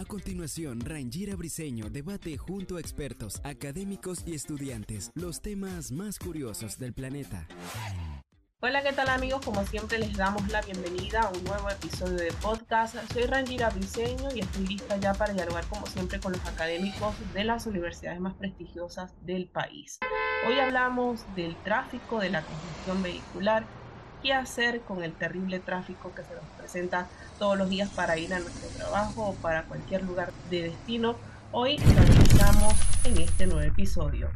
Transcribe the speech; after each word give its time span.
A 0.00 0.04
continuación, 0.06 0.80
Rangira 0.80 1.36
Briseño 1.36 1.90
debate 1.90 2.38
junto 2.38 2.76
a 2.76 2.80
expertos, 2.80 3.40
académicos 3.44 4.22
y 4.26 4.34
estudiantes 4.34 5.10
los 5.14 5.42
temas 5.42 5.92
más 5.92 6.18
curiosos 6.18 6.78
del 6.78 6.94
planeta. 6.94 7.46
Hola, 8.62 8.82
¿qué 8.82 8.92
tal 8.92 9.08
amigos? 9.08 9.44
Como 9.44 9.64
siempre 9.66 9.98
les 9.98 10.16
damos 10.16 10.46
la 10.48 10.60
bienvenida 10.62 11.22
a 11.22 11.30
un 11.30 11.42
nuevo 11.44 11.70
episodio 11.70 12.16
de 12.16 12.30
podcast. 12.42 12.94
Soy 13.12 13.24
Rangira 13.24 13.70
Briseño 13.70 14.28
y 14.34 14.40
estoy 14.40 14.66
lista 14.66 14.96
ya 14.98 15.14
para 15.14 15.32
dialogar 15.32 15.64
como 15.66 15.86
siempre 15.86 16.20
con 16.20 16.32
los 16.32 16.46
académicos 16.46 17.14
de 17.32 17.44
las 17.44 17.66
universidades 17.66 18.20
más 18.20 18.34
prestigiosas 18.34 19.12
del 19.24 19.48
país. 19.48 19.98
Hoy 20.46 20.58
hablamos 20.58 21.24
del 21.36 21.56
tráfico, 21.62 22.20
de 22.20 22.30
la 22.30 22.42
congestión 22.42 23.02
vehicular 23.02 23.64
qué 24.22 24.32
hacer 24.32 24.80
con 24.82 25.02
el 25.02 25.12
terrible 25.12 25.60
tráfico 25.60 26.12
que 26.14 26.22
se 26.22 26.34
nos 26.34 26.44
presenta 26.58 27.06
todos 27.38 27.56
los 27.56 27.68
días 27.68 27.88
para 27.90 28.18
ir 28.18 28.32
a 28.34 28.38
nuestro 28.38 28.68
trabajo 28.68 29.28
o 29.28 29.34
para 29.34 29.64
cualquier 29.64 30.02
lugar 30.02 30.32
de 30.50 30.62
destino. 30.62 31.16
Hoy 31.52 31.78
lo 31.78 32.00
analizamos 32.00 32.74
en 33.04 33.18
este 33.18 33.46
nuevo 33.46 33.62
episodio. 33.62 34.30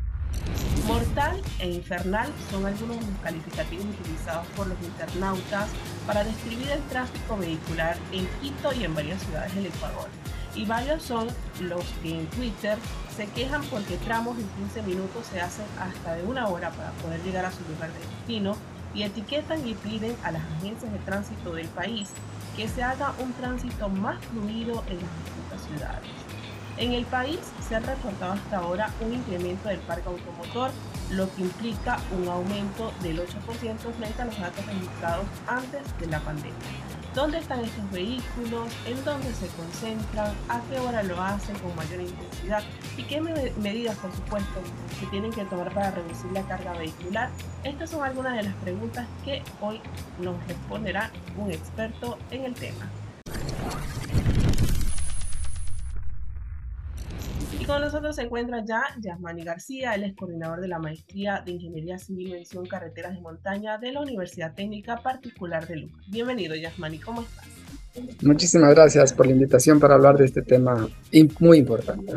Mortal 0.86 1.40
e 1.60 1.70
infernal 1.70 2.28
son 2.50 2.66
algunos 2.66 2.98
de 2.98 3.06
los 3.06 3.20
calificativos 3.22 3.86
utilizados 3.86 4.46
por 4.48 4.66
los 4.66 4.80
internautas 4.82 5.68
para 6.06 6.24
describir 6.24 6.68
el 6.70 6.82
tráfico 6.84 7.36
vehicular 7.36 7.96
en 8.12 8.26
Quito 8.40 8.72
y 8.72 8.84
en 8.84 8.94
varias 8.94 9.22
ciudades 9.22 9.54
del 9.54 9.66
Ecuador. 9.66 10.08
Y 10.54 10.66
varios 10.66 11.02
son 11.02 11.28
los 11.60 11.84
que 12.02 12.18
en 12.20 12.26
Twitter 12.26 12.78
se 13.16 13.26
quejan 13.28 13.62
porque 13.64 13.96
tramos 13.98 14.36
en 14.38 14.48
15 14.66 14.82
minutos 14.82 15.26
se 15.26 15.40
hacen 15.40 15.66
hasta 15.80 16.14
de 16.14 16.24
una 16.24 16.48
hora 16.48 16.70
para 16.70 16.90
poder 16.92 17.22
llegar 17.22 17.44
a 17.44 17.52
su 17.52 17.60
lugar 17.68 17.92
de 17.92 18.00
destino 18.00 18.56
y 18.94 19.02
etiquetan 19.02 19.66
y 19.66 19.74
piden 19.74 20.16
a 20.22 20.30
las 20.30 20.42
agencias 20.58 20.92
de 20.92 20.98
tránsito 21.00 21.52
del 21.52 21.68
país 21.68 22.10
que 22.56 22.68
se 22.68 22.82
haga 22.82 23.12
un 23.18 23.32
tránsito 23.32 23.88
más 23.88 24.24
fluido 24.26 24.84
en 24.88 24.96
las 24.96 25.10
distintas 25.24 25.62
ciudades. 25.68 26.10
En 26.76 26.92
el 26.92 27.04
país 27.06 27.38
se 27.68 27.76
ha 27.76 27.80
reportado 27.80 28.32
hasta 28.32 28.58
ahora 28.58 28.90
un 29.00 29.14
incremento 29.14 29.68
del 29.68 29.78
parque 29.80 30.08
automotor, 30.08 30.70
lo 31.10 31.32
que 31.34 31.42
implica 31.42 31.98
un 32.18 32.28
aumento 32.28 32.92
del 33.02 33.20
8% 33.20 33.92
frente 33.96 34.22
a 34.22 34.24
los 34.24 34.40
datos 34.40 34.66
registrados 34.66 35.26
antes 35.46 35.82
de 36.00 36.06
la 36.06 36.20
pandemia 36.20 37.03
dónde 37.14 37.38
están 37.38 37.60
estos 37.60 37.90
vehículos, 37.92 38.72
en 38.86 39.04
dónde 39.04 39.32
se 39.34 39.46
concentran, 39.48 40.34
a 40.48 40.60
qué 40.68 40.78
hora 40.78 41.02
lo 41.02 41.20
hacen 41.20 41.56
con 41.58 41.74
mayor 41.76 42.00
intensidad 42.00 42.62
y 42.96 43.02
qué 43.04 43.20
medidas, 43.20 43.96
por 43.98 44.12
supuesto, 44.12 44.60
se 44.98 45.06
tienen 45.06 45.32
que 45.32 45.44
tomar 45.44 45.72
para 45.72 45.92
reducir 45.92 46.30
la 46.32 46.42
carga 46.42 46.72
vehicular. 46.72 47.30
Estas 47.62 47.90
son 47.90 48.02
algunas 48.02 48.36
de 48.36 48.42
las 48.42 48.54
preguntas 48.54 49.06
que 49.24 49.42
hoy 49.60 49.80
nos 50.18 50.36
responderá 50.46 51.10
un 51.36 51.50
experto 51.52 52.18
en 52.30 52.44
el 52.44 52.54
tema. 52.54 52.90
Y 57.64 57.66
con 57.66 57.80
nosotros 57.80 58.16
se 58.16 58.22
encuentra 58.24 58.62
ya 58.62 58.82
Yasmani 59.00 59.42
García, 59.42 59.94
él 59.94 60.04
es 60.04 60.14
coordinador 60.14 60.60
de 60.60 60.68
la 60.68 60.78
Maestría 60.78 61.40
de 61.46 61.52
Ingeniería 61.52 61.98
Civil 61.98 62.28
y 62.28 62.32
Mención 62.32 62.66
Carreteras 62.66 63.14
de 63.14 63.22
Montaña 63.22 63.78
de 63.78 63.90
la 63.90 64.02
Universidad 64.02 64.52
Técnica 64.52 65.02
Particular 65.02 65.66
de 65.66 65.76
Luca. 65.76 65.98
Bienvenido 66.08 66.54
Yasmani, 66.54 66.98
¿cómo 66.98 67.22
estás? 67.22 67.46
Muchísimas 68.20 68.74
gracias 68.74 69.14
por 69.14 69.24
la 69.24 69.32
invitación 69.32 69.80
para 69.80 69.94
hablar 69.94 70.18
de 70.18 70.26
este 70.26 70.42
tema 70.42 70.90
muy 71.40 71.56
importante. 71.56 72.12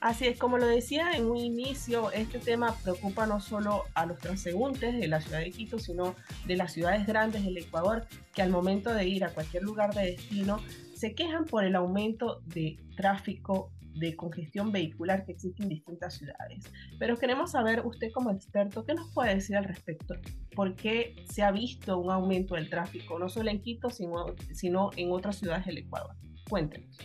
Así 0.00 0.26
es, 0.26 0.38
como 0.38 0.56
lo 0.56 0.66
decía 0.66 1.10
en 1.12 1.26
un 1.26 1.36
inicio, 1.36 2.10
este 2.12 2.38
tema 2.38 2.74
preocupa 2.82 3.26
no 3.26 3.40
solo 3.40 3.82
a 3.92 4.06
los 4.06 4.18
transeúntes 4.18 4.98
de 4.98 5.06
la 5.06 5.20
ciudad 5.20 5.40
de 5.40 5.50
Quito, 5.50 5.78
sino 5.78 6.14
de 6.46 6.56
las 6.56 6.72
ciudades 6.72 7.06
grandes 7.06 7.44
del 7.44 7.58
Ecuador, 7.58 8.06
que 8.32 8.40
al 8.40 8.48
momento 8.48 8.94
de 8.94 9.06
ir 9.06 9.24
a 9.24 9.34
cualquier 9.34 9.64
lugar 9.64 9.92
de 9.92 10.12
destino 10.12 10.60
se 10.94 11.14
quejan 11.14 11.44
por 11.44 11.64
el 11.64 11.76
aumento 11.76 12.40
de 12.46 12.78
tráfico 12.96 13.70
de 13.98 14.16
congestión 14.16 14.72
vehicular 14.72 15.24
que 15.24 15.32
existe 15.32 15.62
en 15.62 15.68
distintas 15.68 16.14
ciudades. 16.14 16.64
Pero 16.98 17.16
queremos 17.16 17.52
saber, 17.52 17.84
usted 17.84 18.10
como 18.12 18.30
experto, 18.30 18.84
¿qué 18.84 18.94
nos 18.94 19.12
puede 19.12 19.34
decir 19.34 19.56
al 19.56 19.64
respecto? 19.64 20.14
¿Por 20.54 20.74
qué 20.74 21.14
se 21.30 21.42
ha 21.42 21.50
visto 21.50 21.98
un 21.98 22.10
aumento 22.10 22.54
del 22.54 22.70
tráfico, 22.70 23.18
no 23.18 23.28
solo 23.28 23.50
en 23.50 23.60
Quito, 23.60 23.90
sino, 23.90 24.26
sino 24.52 24.90
en 24.96 25.10
otras 25.12 25.36
ciudades 25.36 25.66
del 25.66 25.78
Ecuador? 25.78 26.14
Cuéntenos. 26.48 26.96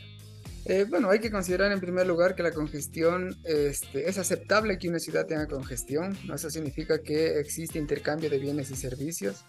Eh, 0.65 0.85
bueno, 0.89 1.09
hay 1.09 1.19
que 1.19 1.29
considerar 1.29 1.73
en 1.73 1.81
primer 1.81 2.07
lugar 2.07 2.35
que 2.35 2.43
la 2.43 2.51
congestión 2.51 3.35
este, 3.43 4.07
es 4.07 4.17
aceptable 4.17 4.77
que 4.77 4.87
una 4.87 4.99
ciudad 4.99 5.25
tenga 5.25 5.45
congestión. 5.47 6.17
Eso 6.33 6.49
significa 6.49 7.01
que 7.01 7.39
existe 7.39 7.79
intercambio 7.79 8.29
de 8.29 8.39
bienes 8.39 8.71
y 8.71 8.75
servicios. 8.75 9.43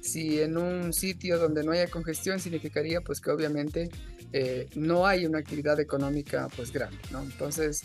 Si 0.00 0.40
en 0.40 0.58
un 0.58 0.92
sitio 0.92 1.38
donde 1.38 1.62
no 1.62 1.70
haya 1.70 1.86
congestión 1.88 2.40
significaría 2.40 3.00
pues 3.00 3.20
que 3.20 3.30
obviamente 3.30 3.90
eh, 4.32 4.68
no 4.74 5.06
hay 5.06 5.26
una 5.26 5.38
actividad 5.38 5.78
económica 5.80 6.48
pues 6.56 6.72
grande, 6.72 6.98
¿no? 7.10 7.22
Entonces, 7.22 7.82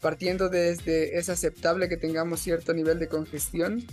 partiendo 0.00 0.48
desde 0.48 1.18
es 1.18 1.28
aceptable 1.28 1.88
que 1.88 1.96
tengamos 1.96 2.40
cierto 2.40 2.74
nivel 2.74 2.98
de 2.98 3.08
congestión, 3.08 3.84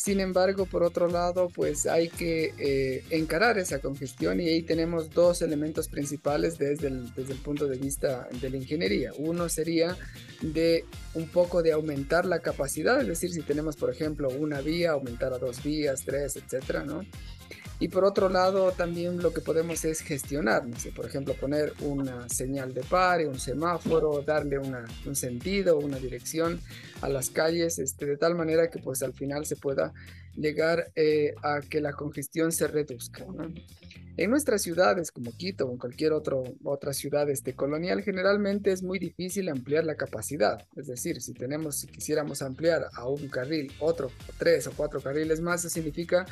sin 0.00 0.18
embargo, 0.18 0.64
por 0.64 0.82
otro 0.82 1.08
lado, 1.08 1.50
pues 1.54 1.86
hay 1.86 2.08
que 2.08 2.54
eh, 2.56 3.04
encarar 3.10 3.58
esa 3.58 3.80
congestión 3.80 4.40
y 4.40 4.48
ahí 4.48 4.62
tenemos 4.62 5.10
dos 5.10 5.42
elementos 5.42 5.88
principales 5.88 6.56
desde 6.56 6.88
el, 6.88 7.12
desde 7.12 7.34
el 7.34 7.38
punto 7.40 7.66
de 7.66 7.76
vista 7.76 8.26
de 8.40 8.48
la 8.48 8.56
ingeniería. 8.56 9.12
Uno 9.18 9.50
sería 9.50 9.98
de 10.40 10.86
un 11.12 11.28
poco 11.28 11.62
de 11.62 11.72
aumentar 11.72 12.24
la 12.24 12.40
capacidad, 12.40 12.98
es 13.02 13.08
decir, 13.08 13.30
si 13.30 13.42
tenemos, 13.42 13.76
por 13.76 13.90
ejemplo, 13.90 14.30
una 14.30 14.62
vía, 14.62 14.92
aumentar 14.92 15.34
a 15.34 15.38
dos 15.38 15.62
vías, 15.62 16.02
tres, 16.02 16.34
etcétera, 16.36 16.82
¿no? 16.82 17.04
Y 17.80 17.88
por 17.88 18.04
otro 18.04 18.28
lado, 18.28 18.72
también 18.72 19.22
lo 19.22 19.32
que 19.32 19.40
podemos 19.40 19.86
es 19.86 20.00
gestionar, 20.00 20.66
no 20.66 20.76
por 20.94 21.06
ejemplo, 21.06 21.32
poner 21.32 21.72
una 21.80 22.28
señal 22.28 22.74
de 22.74 22.82
pare, 22.82 23.26
un 23.26 23.40
semáforo, 23.40 24.20
darle 24.20 24.58
una, 24.58 24.84
un 25.06 25.16
sentido, 25.16 25.78
una 25.78 25.98
dirección 25.98 26.60
a 27.00 27.08
las 27.08 27.30
calles, 27.30 27.78
este, 27.78 28.04
de 28.04 28.18
tal 28.18 28.34
manera 28.34 28.68
que 28.68 28.80
pues 28.80 29.02
al 29.02 29.14
final 29.14 29.46
se 29.46 29.56
pueda 29.56 29.94
llegar 30.36 30.92
eh, 30.94 31.34
a 31.42 31.60
que 31.60 31.80
la 31.80 31.92
congestión 31.94 32.52
se 32.52 32.68
reduzca. 32.68 33.24
En 34.16 34.28
nuestras 34.28 34.60
ciudades 34.60 35.10
como 35.10 35.32
Quito 35.32 35.66
o 35.66 35.72
en 35.72 35.78
cualquier 35.78 36.12
otro, 36.12 36.44
otra 36.64 36.92
ciudad 36.92 37.30
este, 37.30 37.54
colonial, 37.54 38.02
generalmente 38.02 38.72
es 38.72 38.82
muy 38.82 38.98
difícil 38.98 39.48
ampliar 39.48 39.84
la 39.84 39.94
capacidad. 39.94 40.66
Es 40.76 40.88
decir, 40.88 41.22
si 41.22 41.32
tenemos, 41.32 41.76
si 41.76 41.86
quisiéramos 41.86 42.42
ampliar 42.42 42.88
a 42.92 43.08
un 43.08 43.28
carril, 43.28 43.72
otro, 43.78 44.10
tres 44.36 44.66
o 44.66 44.72
cuatro 44.76 45.00
carriles 45.00 45.40
más, 45.40 45.60
eso 45.60 45.70
significa 45.70 46.26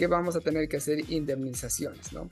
que 0.00 0.06
vamos 0.06 0.34
a 0.34 0.40
tener 0.40 0.66
que 0.66 0.78
hacer 0.78 1.10
indemnizaciones, 1.12 2.10
¿no? 2.14 2.30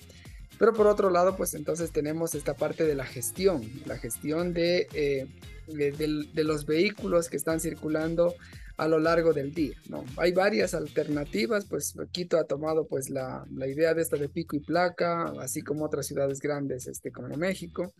Pero 0.58 0.72
por 0.72 0.86
otro 0.86 1.10
lado, 1.10 1.36
pues 1.36 1.52
entonces 1.52 1.92
tenemos 1.92 2.34
esta 2.34 2.54
parte 2.54 2.84
de 2.84 2.94
la 2.94 3.04
gestión, 3.04 3.62
la 3.84 3.98
gestión 3.98 4.54
de, 4.54 4.88
eh, 4.94 5.26
de, 5.66 6.44
los 6.44 6.64
vehículos 6.64 7.28
que 7.28 7.36
están 7.36 7.60
circulando 7.60 8.34
a 8.78 8.86
lo 8.86 9.00
largo 9.00 9.32
del 9.32 9.52
día, 9.52 9.76
¿no? 9.88 10.04
Hay 10.16 10.32
varias 10.32 10.72
alternativas, 10.72 11.66
pues 11.66 11.94
Quito 12.12 12.38
ha 12.38 12.44
tomado 12.44 12.86
pues 12.86 13.10
la, 13.10 13.44
la, 13.52 13.66
idea 13.66 13.92
de 13.92 14.02
esta 14.02 14.16
de 14.16 14.28
pico 14.28 14.54
y 14.54 14.60
placa, 14.60 15.32
así 15.40 15.62
como 15.62 15.84
otras 15.84 16.06
ciudades 16.06 16.40
grandes 16.40 16.86
este, 16.86 17.10
como 17.10 17.36
México. 17.36 17.92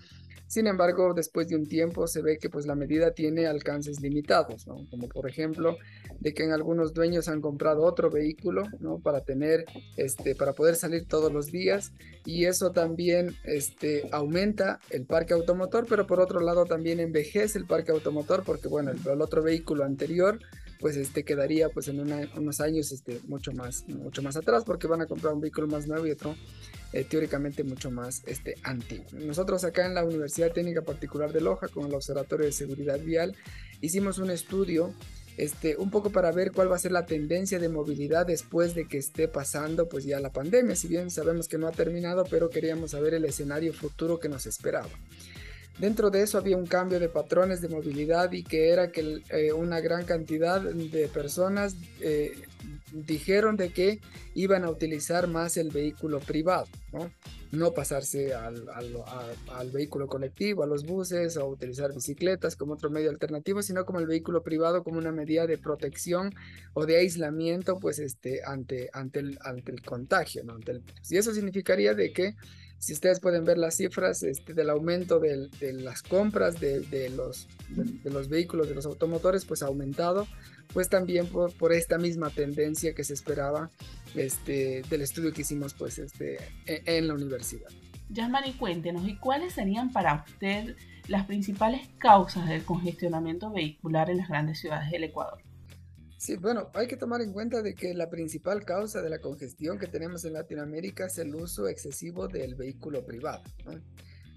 Sin 0.46 0.66
embargo, 0.66 1.12
después 1.12 1.48
de 1.48 1.56
un 1.56 1.66
tiempo 1.66 2.06
se 2.06 2.22
ve 2.22 2.38
que 2.38 2.48
pues 2.48 2.64
la 2.64 2.74
medida 2.74 3.10
tiene 3.10 3.46
alcances 3.46 4.00
limitados, 4.00 4.66
¿no? 4.66 4.86
Como 4.88 5.06
por 5.08 5.28
ejemplo, 5.28 5.76
de 6.20 6.32
que 6.32 6.44
en 6.44 6.52
algunos 6.52 6.94
dueños 6.94 7.28
han 7.28 7.42
comprado 7.42 7.82
otro 7.82 8.08
vehículo, 8.08 8.62
¿no? 8.80 8.98
Para 8.98 9.20
tener, 9.20 9.66
este, 9.98 10.34
para 10.34 10.54
poder 10.54 10.76
salir 10.76 11.06
todos 11.06 11.30
los 11.30 11.52
días 11.52 11.92
y 12.24 12.46
eso 12.46 12.70
también 12.70 13.34
este, 13.44 14.08
aumenta 14.10 14.80
el 14.88 15.04
parque 15.04 15.34
automotor, 15.34 15.86
pero 15.86 16.06
por 16.06 16.18
otro 16.18 16.40
lado 16.40 16.64
también 16.64 16.98
envejece 17.00 17.58
el 17.58 17.66
parque 17.66 17.90
automotor 17.90 18.42
porque 18.42 18.68
bueno, 18.68 18.92
el, 18.92 19.06
el 19.06 19.20
otro 19.20 19.42
vehículo 19.42 19.84
anterior 19.84 20.38
pues 20.80 20.96
este 20.96 21.24
quedaría 21.24 21.68
pues 21.68 21.88
en 21.88 22.00
unos 22.00 22.60
años 22.60 22.92
este 22.92 23.20
mucho 23.26 23.52
más 23.52 23.86
mucho 23.88 24.22
más 24.22 24.36
atrás 24.36 24.64
porque 24.64 24.86
van 24.86 25.00
a 25.00 25.06
comprar 25.06 25.34
un 25.34 25.40
vehículo 25.40 25.66
más 25.66 25.86
nuevo 25.86 26.06
y 26.06 26.12
otro 26.12 26.36
eh, 26.92 27.04
teóricamente 27.04 27.64
mucho 27.64 27.90
más 27.90 28.22
este 28.26 28.54
antiguo. 28.62 29.06
Nosotros 29.12 29.64
acá 29.64 29.86
en 29.86 29.94
la 29.94 30.04
Universidad 30.04 30.52
Técnica 30.52 30.82
Particular 30.82 31.32
de 31.32 31.40
Loja 31.40 31.68
con 31.68 31.86
el 31.86 31.94
Observatorio 31.94 32.46
de 32.46 32.52
Seguridad 32.52 33.00
Vial 33.00 33.36
hicimos 33.80 34.18
un 34.18 34.30
estudio 34.30 34.94
este, 35.38 35.76
un 35.76 35.90
poco 35.90 36.10
para 36.10 36.32
ver 36.32 36.50
cuál 36.50 36.70
va 36.70 36.74
a 36.74 36.80
ser 36.80 36.90
la 36.90 37.06
tendencia 37.06 37.60
de 37.60 37.68
movilidad 37.68 38.26
después 38.26 38.74
de 38.74 38.88
que 38.88 38.98
esté 38.98 39.28
pasando 39.28 39.88
pues 39.88 40.04
ya 40.04 40.18
la 40.18 40.32
pandemia. 40.32 40.74
Si 40.74 40.88
bien 40.88 41.12
sabemos 41.12 41.46
que 41.46 41.58
no 41.58 41.68
ha 41.68 41.72
terminado, 41.72 42.24
pero 42.28 42.50
queríamos 42.50 42.90
saber 42.90 43.14
el 43.14 43.24
escenario 43.24 43.72
futuro 43.72 44.18
que 44.18 44.28
nos 44.28 44.46
esperaba. 44.46 44.88
Dentro 45.78 46.10
de 46.10 46.22
eso 46.22 46.38
había 46.38 46.56
un 46.56 46.66
cambio 46.66 46.98
de 46.98 47.08
patrones 47.08 47.60
de 47.60 47.68
movilidad 47.68 48.32
y 48.32 48.42
que 48.42 48.70
era 48.70 48.90
que 48.90 49.22
eh, 49.30 49.52
una 49.52 49.80
gran 49.80 50.04
cantidad 50.04 50.60
de 50.60 51.06
personas 51.08 51.76
eh, 52.00 52.32
dijeron 52.92 53.56
de 53.56 53.70
que 53.70 54.00
iban 54.34 54.64
a 54.64 54.70
utilizar 54.70 55.28
más 55.28 55.56
el 55.56 55.70
vehículo 55.70 56.20
privado, 56.20 56.66
no, 56.92 57.10
no 57.52 57.72
pasarse 57.72 58.34
al, 58.34 58.66
al, 59.52 59.70
vehículo 59.70 60.06
colectivo, 60.06 60.62
a 60.62 60.66
los 60.66 60.84
buses 60.84 61.36
o 61.36 61.46
utilizar 61.46 61.92
bicicletas 61.92 62.56
como 62.56 62.74
otro 62.74 62.90
medio 62.90 63.10
alternativo, 63.10 63.62
sino 63.62 63.84
como 63.84 64.00
el 64.00 64.06
vehículo 64.06 64.42
privado 64.42 64.82
como 64.82 64.98
una 64.98 65.12
medida 65.12 65.46
de 65.46 65.58
protección 65.58 66.34
o 66.72 66.86
de 66.86 66.98
aislamiento 66.98 67.78
pues 67.78 67.98
este, 67.98 68.42
ante, 68.44 68.90
ante, 68.92 69.20
el, 69.20 69.38
ante 69.42 69.72
el 69.72 69.82
contagio. 69.82 70.42
¿no? 70.44 70.58
y 71.08 71.16
eso 71.16 71.34
significaría 71.34 71.94
de 71.94 72.12
que 72.12 72.34
si 72.78 72.92
ustedes 72.92 73.20
pueden 73.20 73.44
ver 73.44 73.58
las 73.58 73.76
cifras 73.76 74.22
este, 74.22 74.54
del 74.54 74.70
aumento 74.70 75.18
de 75.18 75.48
las 75.74 76.02
compras 76.02 76.60
de, 76.60 77.10
los, 77.14 77.48
vehículos, 78.28 78.68
de 78.68 78.74
los 78.74 78.86
automotores, 78.86 79.44
pues 79.44 79.62
ha 79.62 79.66
aumentado, 79.66 80.26
pues 80.72 80.88
también 80.88 81.26
por, 81.26 81.72
esta 81.72 81.98
misma 81.98 82.30
tendencia 82.30 82.94
que 82.94 83.04
se 83.04 83.14
esperaba 83.14 83.70
este, 84.14 84.82
del 84.88 85.02
estudio 85.02 85.32
que 85.32 85.42
hicimos 85.42 85.74
pues, 85.74 85.98
este, 85.98 86.38
en, 86.66 86.82
en 86.86 87.08
la 87.08 87.14
universidad. 87.14 87.68
Yasmani, 88.10 88.54
cuéntenos, 88.54 89.06
¿y 89.06 89.16
cuáles 89.16 89.52
serían 89.52 89.92
para 89.92 90.24
usted 90.26 90.76
las 91.08 91.26
principales 91.26 91.88
causas 91.98 92.48
del 92.48 92.64
congestionamiento 92.64 93.50
vehicular 93.50 94.08
en 94.08 94.18
las 94.18 94.28
grandes 94.28 94.60
ciudades 94.60 94.90
del 94.90 95.04
Ecuador? 95.04 95.42
Sí, 96.18 96.34
bueno, 96.36 96.68
hay 96.74 96.88
que 96.88 96.96
tomar 96.96 97.20
en 97.22 97.32
cuenta 97.32 97.62
de 97.62 97.76
que 97.76 97.94
la 97.94 98.10
principal 98.10 98.64
causa 98.64 99.00
de 99.00 99.08
la 99.08 99.20
congestión 99.20 99.78
que 99.78 99.86
tenemos 99.86 100.24
en 100.24 100.32
Latinoamérica 100.32 101.06
es 101.06 101.16
el 101.18 101.32
uso 101.32 101.68
excesivo 101.68 102.26
del 102.26 102.56
vehículo 102.56 103.06
privado. 103.06 103.44
¿no? 103.64 103.80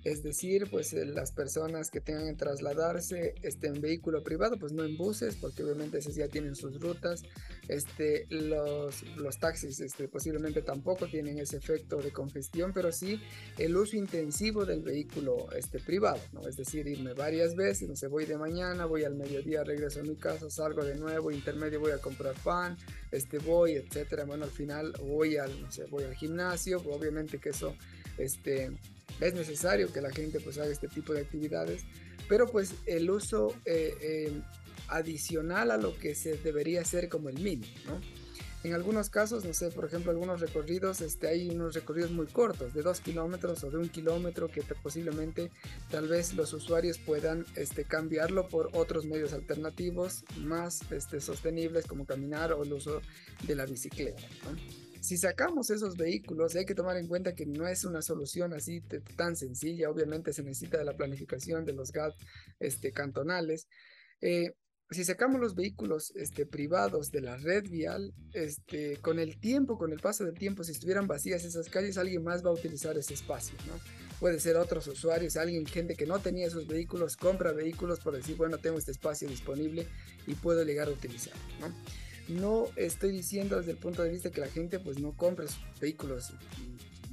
Es 0.03 0.23
decir, 0.23 0.67
pues 0.71 0.93
eh, 0.93 1.05
las 1.05 1.31
personas 1.31 1.91
que 1.91 2.01
tengan 2.01 2.27
que 2.27 2.33
trasladarse 2.33 3.35
este, 3.43 3.67
en 3.67 3.81
vehículo 3.81 4.23
privado, 4.23 4.57
pues 4.57 4.71
no 4.73 4.83
en 4.83 4.97
buses, 4.97 5.35
porque 5.35 5.63
obviamente 5.63 5.99
esos 5.99 6.15
ya 6.15 6.27
tienen 6.27 6.55
sus 6.55 6.79
rutas. 6.79 7.21
Este, 7.67 8.25
los, 8.29 9.03
los 9.15 9.37
taxis 9.37 9.79
este, 9.79 10.07
posiblemente 10.07 10.63
tampoco 10.63 11.07
tienen 11.07 11.37
ese 11.37 11.57
efecto 11.57 11.97
de 11.97 12.11
congestión, 12.11 12.73
pero 12.73 12.91
sí 12.91 13.21
el 13.57 13.77
uso 13.77 13.95
intensivo 13.95 14.65
del 14.65 14.81
vehículo 14.81 15.51
este, 15.55 15.79
privado, 15.79 16.19
¿no? 16.33 16.47
Es 16.47 16.57
decir, 16.57 16.87
irme 16.87 17.13
varias 17.13 17.55
veces, 17.55 17.87
no 17.87 17.95
sé, 17.95 18.07
voy 18.07 18.25
de 18.25 18.37
mañana, 18.37 18.85
voy 18.85 19.03
al 19.03 19.15
mediodía, 19.15 19.63
regreso 19.63 19.99
a 19.99 20.03
mi 20.03 20.15
casa, 20.15 20.49
salgo 20.49 20.83
de 20.83 20.95
nuevo, 20.95 21.31
intermedio 21.31 21.79
voy 21.79 21.91
a 21.91 21.99
comprar 21.99 22.33
pan, 22.43 22.75
este, 23.11 23.37
voy, 23.37 23.73
etcétera. 23.73 24.25
Bueno, 24.25 24.45
al 24.45 24.51
final 24.51 24.93
voy 25.03 25.37
al, 25.37 25.61
no 25.61 25.71
sé, 25.71 25.85
voy 25.85 26.05
al 26.05 26.15
gimnasio, 26.15 26.79
obviamente 26.89 27.37
que 27.37 27.49
eso, 27.49 27.75
este 28.17 28.71
es 29.21 29.33
necesario 29.33 29.91
que 29.93 30.01
la 30.01 30.11
gente 30.11 30.39
pues 30.39 30.57
haga 30.57 30.71
este 30.71 30.87
tipo 30.87 31.13
de 31.13 31.21
actividades, 31.21 31.83
pero 32.27 32.47
pues 32.47 32.73
el 32.85 33.09
uso 33.09 33.55
eh, 33.65 33.95
eh, 34.01 34.41
adicional 34.89 35.71
a 35.71 35.77
lo 35.77 35.95
que 35.97 36.15
se 36.15 36.37
debería 36.37 36.81
hacer 36.81 37.07
como 37.07 37.29
el 37.29 37.39
mínimo. 37.39 38.01
En 38.63 38.73
algunos 38.73 39.09
casos, 39.09 39.43
no 39.43 39.53
sé, 39.53 39.71
por 39.71 39.85
ejemplo, 39.85 40.11
algunos 40.11 40.39
recorridos, 40.39 41.01
este, 41.01 41.27
hay 41.27 41.49
unos 41.49 41.73
recorridos 41.73 42.11
muy 42.11 42.27
cortos, 42.27 42.75
de 42.75 42.83
dos 42.83 42.99
kilómetros 42.99 43.63
o 43.63 43.71
de 43.71 43.77
un 43.77 43.89
kilómetro, 43.89 44.49
que 44.49 44.61
posiblemente 44.83 45.49
tal 45.89 46.07
vez 46.07 46.35
los 46.35 46.53
usuarios 46.53 46.99
puedan 46.99 47.43
este, 47.55 47.85
cambiarlo 47.85 48.47
por 48.49 48.69
otros 48.73 49.05
medios 49.05 49.33
alternativos 49.33 50.23
más 50.37 50.81
este, 50.91 51.21
sostenibles 51.21 51.87
como 51.87 52.05
caminar 52.05 52.53
o 52.53 52.61
el 52.63 52.73
uso 52.73 53.01
de 53.47 53.55
la 53.55 53.65
bicicleta. 53.65 54.21
Si 55.01 55.17
sacamos 55.17 55.69
esos 55.71 55.97
vehículos, 55.97 56.55
hay 56.55 56.65
que 56.65 56.75
tomar 56.75 56.95
en 56.97 57.07
cuenta 57.07 57.33
que 57.33 57.45
no 57.45 57.67
es 57.67 57.83
una 57.85 58.01
solución 58.01 58.53
así 58.53 58.81
tan 59.15 59.35
sencilla, 59.35 59.89
obviamente 59.89 60.31
se 60.31 60.43
necesita 60.43 60.77
de 60.77 60.85
la 60.85 60.95
planificación 60.95 61.65
de 61.65 61.73
los 61.73 61.91
GAT 61.91 62.13
este, 62.59 62.91
cantonales. 62.91 63.67
Eh, 64.21 64.53
si 64.91 65.03
sacamos 65.05 65.39
los 65.39 65.55
vehículos 65.55 66.11
este, 66.15 66.45
privados 66.45 67.11
de 67.11 67.21
la 67.21 67.37
red 67.37 67.63
vial, 67.69 68.13
este, 68.33 68.97
con 68.97 69.19
el 69.19 69.39
tiempo, 69.39 69.77
con 69.77 69.91
el 69.91 69.99
paso 69.99 70.25
del 70.25 70.37
tiempo, 70.37 70.63
si 70.63 70.73
estuvieran 70.73 71.07
vacías 71.07 71.45
esas 71.45 71.69
calles, 71.69 71.97
alguien 71.97 72.23
más 72.23 72.45
va 72.45 72.49
a 72.49 72.53
utilizar 72.53 72.97
ese 72.97 73.13
espacio, 73.13 73.57
¿no? 73.67 73.79
Puede 74.19 74.39
ser 74.39 74.57
otros 74.57 74.85
usuarios, 74.87 75.37
alguien, 75.37 75.65
gente 75.65 75.95
que 75.95 76.05
no 76.05 76.19
tenía 76.19 76.45
esos 76.45 76.67
vehículos, 76.67 77.17
compra 77.17 77.53
vehículos 77.53 78.01
por 78.01 78.15
decir, 78.15 78.35
bueno, 78.35 78.59
tengo 78.59 78.77
este 78.77 78.91
espacio 78.91 79.27
disponible 79.27 79.87
y 80.27 80.35
puedo 80.35 80.63
llegar 80.63 80.89
a 80.89 80.91
utilizar, 80.91 81.33
¿no? 81.59 81.73
No 82.31 82.67
estoy 82.75 83.11
diciendo 83.11 83.57
desde 83.57 83.71
el 83.71 83.77
punto 83.77 84.03
de 84.03 84.09
vista 84.09 84.31
que 84.31 84.41
la 84.41 84.47
gente 84.47 84.79
pues 84.79 84.99
no 84.99 85.15
compre 85.15 85.45
vehículos 85.79 86.33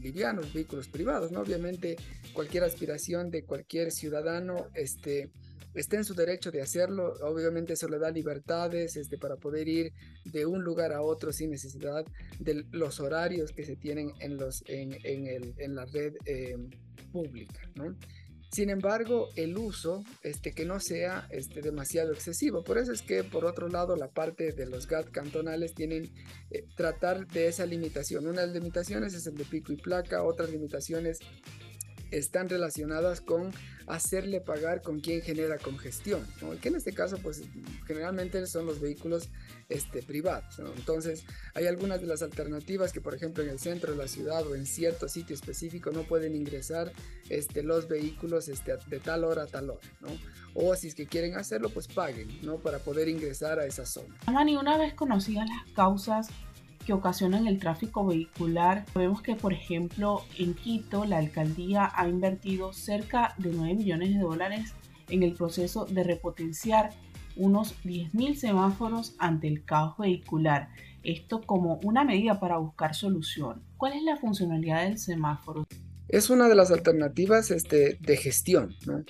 livianos, 0.00 0.53
vehículos 0.53 0.88
privados, 0.88 1.32
¿no? 1.32 1.41
Obviamente 1.41 1.97
cualquier 2.32 2.65
aspiración 2.65 3.31
de 3.31 3.44
cualquier 3.44 3.91
ciudadano 3.91 4.69
este, 4.75 5.31
está 5.75 5.97
en 5.97 6.05
su 6.05 6.15
derecho 6.15 6.50
de 6.50 6.62
hacerlo, 6.62 7.15
obviamente 7.23 7.73
eso 7.73 7.88
le 7.88 7.99
da 7.99 8.11
libertades 8.11 8.97
este, 8.97 9.19
para 9.19 9.37
poder 9.37 9.69
ir 9.69 9.93
de 10.25 10.47
un 10.47 10.62
lugar 10.62 10.93
a 10.93 11.03
otro 11.03 11.32
sin 11.32 11.50
necesidad 11.50 12.05
de 12.38 12.64
los 12.71 13.00
horarios 13.00 13.53
que 13.53 13.64
se 13.64 13.76
tienen 13.76 14.12
en, 14.21 14.37
los, 14.37 14.62
en, 14.67 14.93
el, 15.05 15.55
en 15.59 15.75
la 15.75 15.85
red 15.87 16.14
eh, 16.26 16.56
pública, 17.12 17.61
¿no? 17.75 17.97
Sin 18.50 18.71
embargo, 18.71 19.29
el 19.37 19.59
uso, 19.59 20.03
este, 20.23 20.53
que 20.53 20.65
no 20.65 20.81
sea 20.81 21.29
este, 21.31 21.61
demasiado 21.61 22.12
excesivo. 22.12 22.65
Por 22.65 22.79
eso 22.79 22.93
es 22.93 23.03
que, 23.03 23.23
por 23.23 23.45
otro 23.45 23.69
lado, 23.69 23.95
la 23.95 24.09
parte 24.09 24.53
de 24.53 24.67
los 24.67 24.87
GAT 24.87 25.11
cantonales 25.11 25.75
tienen 25.75 26.11
eh, 26.50 26.65
tratar 26.75 27.27
de 27.27 27.49
esa 27.49 27.67
limitación. 27.67 28.27
Una 28.27 28.41
de 28.41 28.47
las 28.47 28.56
limitaciones 28.56 29.12
es 29.12 29.27
el 29.27 29.37
de 29.37 29.45
pico 29.45 29.73
y 29.73 29.77
placa, 29.77 30.23
otras 30.23 30.50
limitaciones 30.50 31.19
están 32.11 32.49
relacionadas 32.49 33.21
con 33.21 33.53
hacerle 33.89 34.41
pagar 34.41 34.83
con 34.83 35.01
quien 35.01 35.23
genera 35.23 35.59
congestión, 35.59 36.27
que 36.61 36.69
en 36.69 36.77
este 36.77 36.93
caso 36.93 37.19
pues 37.23 37.43
generalmente 37.87 38.47
son 38.47 38.67
los 38.67 38.81
vehículos 38.81 39.29
este, 39.69 40.03
privados. 40.03 40.59
Entonces 40.77 41.25
hay 41.55 41.67
algunas 41.67 42.01
de 42.01 42.07
las 42.07 42.23
alternativas 42.23 42.93
que 42.93 43.01
por 43.01 43.15
ejemplo 43.15 43.43
en 43.43 43.49
el 43.49 43.59
centro 43.59 43.93
de 43.93 43.99
la 43.99 44.09
ciudad 44.09 44.47
o 44.47 44.55
en 44.55 44.67
cierto 44.67 45.09
sitio 45.09 45.35
específico 45.35 45.91
no 45.91 46.03
pueden 46.03 46.35
ingresar 46.35 46.93
este, 47.31 47.63
los 47.63 47.89
vehículos 47.89 48.49
este, 48.49 48.77
de 48.89 49.01
tal 49.01 49.25
hora 49.25 49.45
a 49.45 49.47
tal 49.47 49.71
hora. 49.71 49.81
¿no? 50.01 50.09
O 50.55 50.75
si 50.77 50.89
es 50.89 50.95
que 50.95 51.07
quieren 51.07 51.37
hacerlo 51.37 51.71
pues 51.71 51.89
paguen 51.89 52.29
¿no? 52.43 52.59
para 52.59 52.79
poder 52.79 53.09
ingresar 53.09 53.59
a 53.59 53.67
esa 53.67 53.87
zona. 53.87 54.15
Mani, 54.31 54.57
una 54.57 54.77
vez 54.77 54.95
conocidas 54.95 55.47
las 55.49 55.75
causas 55.75 56.29
que 56.88 56.94
ocasionan 56.94 57.46
el 57.46 57.58
tráfico 57.58 58.07
vehicular. 58.07 58.87
Vemos 58.95 59.21
que, 59.21 59.37
por 59.37 59.52
ejemplo, 59.52 60.23
en 60.38 60.54
Quito 60.54 61.04
la 61.04 61.18
alcaldía 61.18 61.92
ha 61.95 62.09
invertido 62.09 62.73
cerca 62.73 63.35
de 63.37 63.52
9 63.52 63.75
millones 63.75 64.14
de 64.14 64.21
dólares 64.21 64.75
en 65.11 65.23
el 65.23 65.35
proceso 65.35 65.85
de 65.85 66.02
repotenciar 66.02 66.95
unos 67.37 67.75
10.000 67.85 68.37
semáforos 68.37 69.16
ante 69.18 69.49
el 69.49 69.66
caos 69.66 69.99
vehicular. 69.99 70.71
Esto 71.02 71.42
como 71.42 71.78
una 71.83 72.04
medida 72.04 72.40
para 72.40 72.57
buscar 72.57 72.95
solución. 72.95 73.61
¿Cuál 73.76 73.92
es 73.92 74.02
la 74.02 74.16
funcionalidad 74.16 74.85
del 74.85 74.97
semáforo? 74.97 75.66
Es 76.09 76.31
una 76.31 76.49
de 76.49 76.55
las 76.55 76.71
alternativas 76.71 77.50
este, 77.50 77.99
de 78.00 78.17
gestión. 78.17 78.75
¿no? 78.87 79.05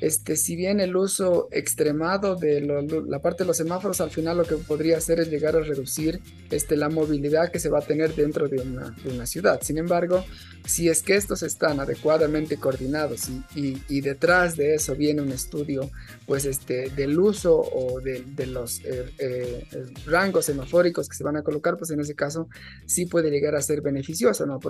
Este, 0.00 0.36
si 0.36 0.56
bien 0.56 0.80
el 0.80 0.96
uso 0.96 1.48
extremado 1.50 2.36
de 2.36 2.60
la 3.06 3.20
parte 3.20 3.44
de 3.44 3.46
los 3.46 3.56
semáforos 3.56 4.00
al 4.00 4.10
final 4.10 4.36
lo 4.36 4.44
que 4.44 4.56
podría 4.56 4.98
hacer 4.98 5.20
es 5.20 5.30
llegar 5.30 5.56
a 5.56 5.60
reducir 5.60 6.20
este, 6.50 6.76
la 6.76 6.88
movilidad 6.88 7.50
que 7.50 7.58
se 7.58 7.70
va 7.70 7.78
a 7.78 7.82
tener 7.82 8.14
dentro 8.14 8.48
de 8.48 8.60
una, 8.60 9.26
ciudad. 9.26 9.60
Sin 9.62 9.78
embargo, 9.78 10.24
si 10.66 10.88
es 10.88 11.02
que 11.02 11.16
estos 11.16 11.42
están 11.42 11.80
adecuadamente 11.80 12.58
coordinados 12.58 13.30
y, 13.54 14.00
detrás 14.00 14.56
de 14.56 14.74
eso 14.74 14.94
viene 14.94 15.22
un 15.22 15.32
estudio 15.32 15.90
pues 16.26 16.44
este, 16.44 16.90
del 16.90 17.18
uso 17.18 17.58
o 17.58 18.00
de, 18.00 18.46
los 18.46 18.80
eh, 18.84 19.14
eh, 19.18 19.66
rangos 20.04 20.44
semafóricos 20.44 21.08
que 21.08 21.16
se 21.16 21.24
van 21.24 21.36
a 21.36 21.42
colocar, 21.42 21.78
pues 21.78 21.90
en 21.90 22.00
ese 22.00 22.14
caso 22.14 22.48
sí 22.84 23.06
puede 23.06 23.30
llegar 23.30 23.54
a 23.54 23.62
ser 23.62 23.80
beneficioso, 23.80 24.44
¿no? 24.44 24.60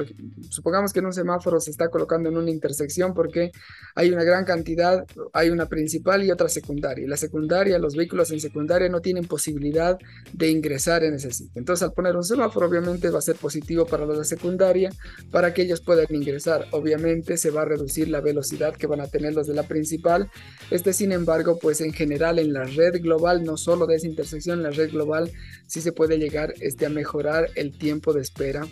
Supongamos 0.51 0.93
que 0.93 1.01
en 1.01 1.07
un 1.07 1.13
semáforo 1.13 1.59
se 1.59 1.73
está 1.75 1.89
colocando 1.89 2.29
en 2.29 2.37
una 2.37 2.51
intersección 2.51 3.15
porque 3.15 3.51
hay 3.95 4.11
una 4.11 4.25
gran 4.25 4.45
cantidad 4.45 5.05
hay 5.33 5.51
una 5.51 5.67
principal 5.67 6.25
y 6.25 6.31
otra 6.31 6.49
secundaria. 6.49 7.07
La 7.09 7.17
secundaria, 7.17 7.79
los 7.79 7.97
vehículos 7.97 8.31
en 8.31 8.41
secundaria 8.41 8.89
no 8.89 9.01
tienen 9.01 9.25
posibilidad 9.25 9.99
de 10.33 10.51
ingresar 10.51 11.05
en 11.05 11.15
ese 11.15 11.33
sitio. 11.33 11.53
Entonces, 11.55 11.83
al 11.83 11.93
poner 11.93 12.17
un 12.17 12.25
semáforo, 12.25 12.67
obviamente 12.67 13.11
va 13.11 13.19
a 13.19 13.23
ser 13.23 13.37
positivo 13.37 13.87
para 13.87 14.07
los 14.07 14.19
de 14.19 14.25
secundaria, 14.25 14.91
para 15.31 15.53
que 15.53 15.63
ellos 15.63 15.81
puedan 15.81 16.07
ingresar. 16.11 16.67
Obviamente 16.71 17.37
se 17.37 17.51
va 17.51 17.63
a 17.63 17.65
reducir 17.65 18.09
la 18.09 18.21
velocidad 18.21 18.75
que 18.75 18.87
van 18.87 19.01
a 19.01 19.09
tener 19.09 19.35
los 19.35 19.47
de 19.47 19.55
la 19.55 19.65
principal. 19.65 20.31
Este, 20.71 20.93
sin 20.93 21.13
embargo, 21.13 21.59
pues 21.61 21.81
en 21.81 21.93
general 21.93 22.39
en 22.39 22.53
la 22.53 22.65
red 22.65 23.01
global, 23.01 23.45
no 23.45 23.57
solo 23.57 23.87
de 23.87 23.97
esa 23.97 24.07
intersección, 24.07 24.59
en 24.59 24.65
la 24.65 24.71
red 24.71 24.91
global 24.91 25.31
sí 25.67 25.81
se 25.81 25.93
puede 25.93 26.19
llegar 26.19 26.55
este, 26.61 26.87
a 26.87 26.91
mejorar 26.91 27.51
el 27.55 27.77
tiempo 27.77 28.13
de 28.13 28.23
espera 28.23 28.67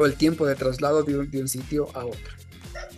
o 0.00 0.06
el 0.06 0.14
tiempo 0.14 0.46
de 0.46 0.54
traslado 0.54 1.02
de 1.02 1.40
un 1.40 1.48
sitio 1.48 1.88
a 1.94 2.06
otro. 2.06 2.40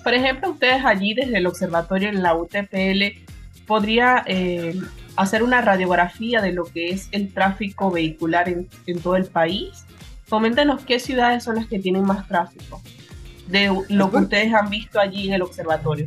Por 0.05 0.15
ejemplo, 0.15 0.51
ustedes 0.51 0.85
allí 0.85 1.15
desde 1.15 1.39
el 1.39 1.47
observatorio 1.47 2.09
en 2.09 2.23
la 2.23 2.35
UTPL 2.35 3.23
podría 3.67 4.25
eh, 4.27 4.79
hacer 5.17 5.43
una 5.43 5.61
radiografía 5.61 6.41
de 6.41 6.53
lo 6.53 6.65
que 6.65 6.91
es 6.91 7.09
el 7.13 7.33
tráfico 7.33 7.91
vehicular 7.91 8.49
en, 8.49 8.69
en 8.87 9.01
todo 9.01 9.17
el 9.17 9.27
país. 9.27 9.85
Coméntenos 10.29 10.85
qué 10.85 10.99
ciudades 10.99 11.45
son 11.45 11.57
las 11.57 11.67
que 11.67 11.79
tienen 11.79 12.05
más 12.05 12.27
tráfico, 12.27 12.81
de 13.49 13.85
lo 13.89 14.11
que 14.11 14.17
ustedes 14.17 14.55
han 14.55 14.71
visto 14.71 14.99
allí 14.99 15.29
en 15.29 15.35
el 15.35 15.43
observatorio. 15.43 16.07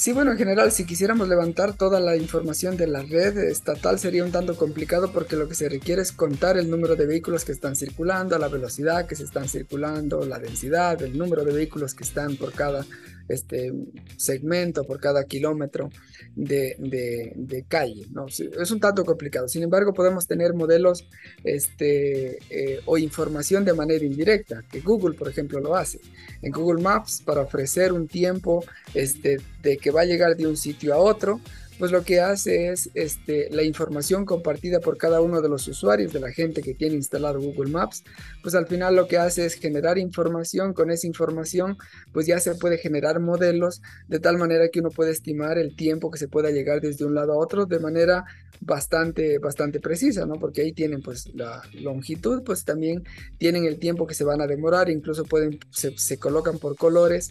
Sí, 0.00 0.14
bueno, 0.14 0.32
en 0.32 0.38
general, 0.38 0.72
si 0.72 0.86
quisiéramos 0.86 1.28
levantar 1.28 1.74
toda 1.74 2.00
la 2.00 2.16
información 2.16 2.78
de 2.78 2.86
la 2.86 3.02
red 3.02 3.36
estatal 3.36 3.98
sería 3.98 4.24
un 4.24 4.32
tanto 4.32 4.56
complicado 4.56 5.12
porque 5.12 5.36
lo 5.36 5.46
que 5.46 5.54
se 5.54 5.68
requiere 5.68 6.00
es 6.00 6.10
contar 6.10 6.56
el 6.56 6.70
número 6.70 6.96
de 6.96 7.04
vehículos 7.04 7.44
que 7.44 7.52
están 7.52 7.76
circulando, 7.76 8.38
la 8.38 8.48
velocidad 8.48 9.06
que 9.06 9.14
se 9.14 9.24
están 9.24 9.46
circulando, 9.46 10.24
la 10.24 10.38
densidad, 10.38 11.02
el 11.02 11.18
número 11.18 11.44
de 11.44 11.52
vehículos 11.52 11.92
que 11.92 12.04
están 12.04 12.36
por 12.36 12.54
cada 12.54 12.86
este 13.30 13.72
segmento, 14.16 14.84
por 14.84 15.00
cada 15.00 15.24
kilómetro 15.24 15.90
de, 16.34 16.76
de, 16.78 17.64
calle. 17.68 18.06
¿no? 18.10 18.26
Es 18.26 18.70
un 18.70 18.80
tanto 18.80 19.04
complicado. 19.04 19.48
Sin 19.48 19.62
embargo, 19.62 19.92
podemos 19.92 20.26
tener 20.26 20.54
modelos 20.54 21.08
este, 21.44 22.38
eh, 22.50 22.80
o 22.86 22.98
información 22.98 23.64
de 23.64 23.72
manera 23.72 24.04
indirecta, 24.04 24.62
que 24.70 24.80
Google, 24.80 25.16
por 25.16 25.28
ejemplo, 25.28 25.60
lo 25.60 25.76
hace. 25.76 26.00
En 26.42 26.52
Google 26.52 26.82
Maps, 26.82 27.22
para 27.24 27.42
ofrecer 27.42 27.92
un 27.92 28.08
tiempo 28.08 28.64
este, 28.94 29.38
de 29.62 29.76
que 29.76 29.90
va 29.90 30.02
a 30.02 30.06
llegar 30.06 30.36
de 30.36 30.46
un 30.46 30.56
sitio 30.56 30.94
a 30.94 30.98
otro, 30.98 31.40
pues 31.80 31.92
lo 31.92 32.04
que 32.04 32.20
hace 32.20 32.68
es 32.68 32.90
este, 32.92 33.48
la 33.50 33.62
información 33.62 34.26
compartida 34.26 34.80
por 34.80 34.98
cada 34.98 35.22
uno 35.22 35.40
de 35.40 35.48
los 35.48 35.66
usuarios, 35.66 36.12
de 36.12 36.20
la 36.20 36.30
gente 36.30 36.60
que 36.60 36.74
tiene 36.74 36.94
instalado 36.94 37.40
Google 37.40 37.70
Maps, 37.70 38.04
pues 38.42 38.54
al 38.54 38.66
final 38.66 38.96
lo 38.96 39.08
que 39.08 39.16
hace 39.16 39.46
es 39.46 39.54
generar 39.54 39.96
información, 39.96 40.74
con 40.74 40.90
esa 40.90 41.06
información 41.06 41.78
pues 42.12 42.26
ya 42.26 42.38
se 42.38 42.54
puede 42.54 42.76
generar 42.76 43.18
modelos 43.18 43.80
de 44.08 44.20
tal 44.20 44.36
manera 44.36 44.68
que 44.68 44.80
uno 44.80 44.90
puede 44.90 45.12
estimar 45.12 45.56
el 45.56 45.74
tiempo 45.74 46.10
que 46.10 46.18
se 46.18 46.28
pueda 46.28 46.50
llegar 46.50 46.82
desde 46.82 47.06
un 47.06 47.14
lado 47.14 47.32
a 47.32 47.38
otro 47.38 47.64
de 47.64 47.78
manera 47.78 48.26
bastante, 48.60 49.38
bastante 49.38 49.80
precisa, 49.80 50.26
¿no? 50.26 50.34
Porque 50.34 50.60
ahí 50.60 50.72
tienen 50.72 51.00
pues 51.00 51.34
la 51.34 51.62
longitud, 51.72 52.42
pues 52.44 52.64
también 52.64 53.04
tienen 53.38 53.64
el 53.64 53.78
tiempo 53.78 54.06
que 54.06 54.14
se 54.14 54.24
van 54.24 54.40
a 54.42 54.46
demorar, 54.46 54.90
incluso 54.90 55.24
pueden, 55.24 55.58
se, 55.70 56.18
colocan 56.18 56.58
por 56.58 56.76
colores 56.76 57.30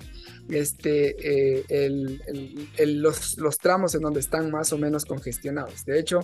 este, 0.49 1.15
eh, 1.69 2.25
los, 2.79 3.37
los 3.37 3.57
tramos 3.59 3.93
en 3.93 4.01
donde 4.01 4.19
están 4.19 4.38
más 4.41 4.71
o 4.73 4.77
menos 4.77 5.05
congestionados. 5.05 5.85
De 5.85 5.99
hecho, 5.99 6.21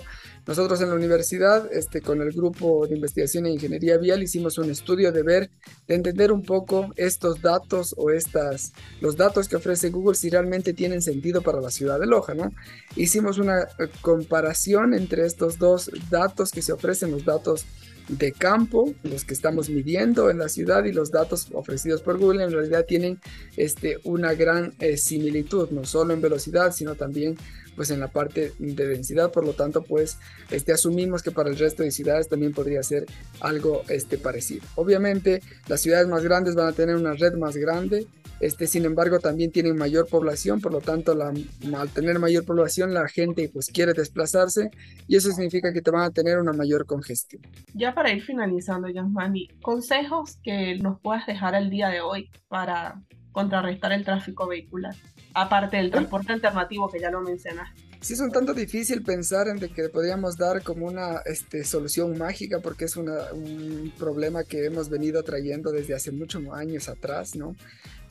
nosotros 0.48 0.82
en 0.82 0.90
la 0.90 0.96
universidad, 0.96 1.72
este, 1.74 2.02
con 2.02 2.22
el 2.22 2.32
grupo 2.32 2.88
de 2.88 2.96
investigación 2.96 3.46
e 3.46 3.52
ingeniería 3.52 3.98
vial, 3.98 4.24
hicimos 4.24 4.58
un 4.58 4.70
estudio 4.70 5.12
de 5.12 5.24
ver, 5.24 5.50
de 5.88 5.96
entender 5.96 6.32
un 6.32 6.44
poco 6.44 6.94
estos 6.96 7.42
datos 7.42 7.94
o 7.98 8.12
estas, 8.12 8.74
los 9.02 9.18
datos 9.18 9.50
que 9.50 9.56
ofrece 9.56 9.90
Google 9.90 10.16
si 10.16 10.30
realmente 10.30 10.74
tienen 10.74 11.02
sentido 11.02 11.42
para 11.42 11.62
la 11.62 11.72
ciudad 11.72 12.00
de 12.00 12.06
Loja, 12.06 12.34
¿no? 12.34 12.52
Hicimos 12.96 13.38
una 13.38 13.64
eh, 13.64 13.90
comparación 14.02 14.94
entre 14.94 15.26
estos 15.26 15.58
dos 15.58 15.92
datos 16.10 16.52
que 16.52 16.62
se 16.62 16.72
ofrecen, 16.72 17.12
los 17.12 17.26
datos 17.26 17.66
de 18.08 18.32
campo, 18.32 18.94
los 19.04 19.26
que 19.26 19.34
estamos 19.34 19.70
midiendo 19.70 20.30
en 20.30 20.38
la 20.38 20.50
ciudad 20.50 20.86
y 20.86 20.92
los 20.92 21.12
datos 21.12 21.48
ofrecidos 21.54 22.02
por 22.02 22.18
Google 22.20 22.44
en 22.44 22.52
realidad 22.52 22.86
tienen 22.86 23.20
este, 23.58 23.98
una 24.04 24.34
gran 24.34 24.74
eh, 24.80 24.98
similitud, 24.98 25.70
no 25.72 25.86
solo 25.86 26.14
en 26.14 26.22
velocidad, 26.22 26.72
sino 26.72 26.96
también 26.96 27.36
pues 27.76 27.92
en 27.92 28.00
la 28.00 28.08
parte 28.08 28.54
de 28.60 28.88
densidad, 28.88 29.32
por 29.32 29.46
lo 29.46 29.54
tanto 29.54 29.84
pues 29.84 30.18
este, 30.52 30.72
asumimos 30.72 31.24
que 31.24 31.32
para 31.32 31.50
el 31.50 31.58
resto 31.58 31.84
de 31.84 31.92
ciudades 31.92 32.30
también 32.30 32.54
podría 32.54 32.82
ser 32.84 33.06
algo 33.40 33.84
este, 33.90 34.18
parecido. 34.18 34.66
Obviamente 34.76 35.42
las 35.68 35.82
ciudades 35.82 36.08
más 36.08 36.24
grandes 36.24 36.56
van 36.56 36.68
a 36.68 36.74
tener 36.74 36.96
una 36.96 37.14
red 37.14 37.34
más 37.34 37.58
grande, 37.58 38.08
este, 38.40 38.68
sin 38.68 38.86
embargo, 38.86 39.20
también 39.20 39.52
tienen 39.52 39.78
mayor 39.78 40.08
población, 40.08 40.60
por 40.60 40.72
lo 40.74 40.82
tanto, 40.82 41.16
la, 41.16 41.28
al 41.30 41.90
tener 41.90 42.20
mayor 42.20 42.46
población, 42.46 42.94
la 42.94 43.08
gente 43.08 43.50
pues 43.52 43.68
quiere 43.68 43.94
desplazarse 43.94 44.72
y 45.08 45.16
eso 45.16 45.32
significa 45.32 45.72
que 45.72 45.82
te 45.82 45.92
van 45.92 46.04
a 46.04 46.12
tener 46.12 46.38
una 46.40 46.52
mayor 46.52 46.86
congestión. 46.86 47.42
Ya 47.74 47.94
para 47.94 48.12
ir 48.12 48.22
finalizando, 48.24 48.90
Yasmani, 48.90 49.48
consejos 49.62 50.38
que 50.44 50.78
nos 50.80 51.00
puedas 51.00 51.26
dejar 51.26 51.56
el 51.56 51.70
día 51.70 51.90
de 51.90 52.02
hoy 52.02 52.30
para 52.48 53.02
contrarrestar 53.32 53.92
el 53.92 54.06
tráfico 54.06 54.48
vehicular, 54.48 54.96
aparte 55.36 55.78
del 55.78 55.92
transporte 55.92 56.34
alternativo 56.34 56.90
que 56.90 57.00
ya 57.00 57.12
lo 57.12 57.22
mencionaste. 57.22 57.84
Sí, 58.02 58.14
es 58.14 58.20
un 58.20 58.32
tanto 58.32 58.54
difícil 58.54 59.02
pensar 59.04 59.48
en 59.48 59.58
de 59.58 59.70
que 59.70 59.90
podríamos 59.90 60.38
dar 60.38 60.62
como 60.62 60.86
una 60.86 61.22
este, 61.26 61.64
solución 61.64 62.18
mágica 62.18 62.60
porque 62.60 62.86
es 62.86 62.98
una, 62.98 63.34
un 63.34 63.92
problema 63.98 64.44
que 64.44 64.66
hemos 64.66 64.90
venido 64.90 65.24
trayendo 65.24 65.72
desde 65.72 65.96
hace 65.96 66.12
muchos 66.12 66.44
años 66.54 66.88
atrás, 66.88 67.36
¿no? 67.36 67.56